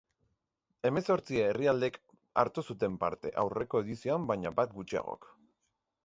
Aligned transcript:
Hemezortzi 0.89 1.41
herrialdek 1.47 1.99
hartu 2.43 2.63
zuten 2.73 2.95
parte, 3.03 3.33
aurreko 3.41 3.81
edizioan 3.85 4.25
baina 4.31 4.53
bat 4.61 4.73
gutxiagok. 4.79 5.29